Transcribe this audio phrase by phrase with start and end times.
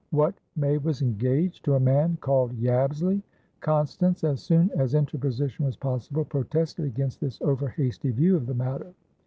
[0.09, 1.63] What, May was engaged?
[1.65, 3.21] To a man called Yabsley?
[3.59, 8.55] Constance, as soon as interposition was possible, protested against this over hasty view of the
[8.55, 8.93] matter.